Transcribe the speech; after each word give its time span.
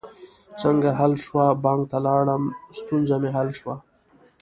څنګه 0.61 0.89
حل 0.99 1.13
شوه؟ 1.25 1.45
بانک 1.63 1.81
ته 1.91 1.97
لاړم، 2.05 2.43
ستونزه 2.79 3.15
می 3.21 3.29
حل 3.35 3.49
شوه 3.59 3.75